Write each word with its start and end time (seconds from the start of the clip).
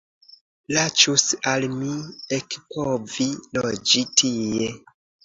Plaĉus 0.69 1.25
al 1.51 1.67
mi 1.73 1.91
ekpovi 2.37 3.29
loĝi 3.59 4.03
tie. 4.23 4.73